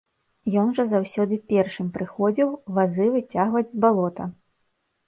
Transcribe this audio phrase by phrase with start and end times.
[0.61, 4.23] Ён жа заўсёды першым прыходзіў вазы выцягваць з балота.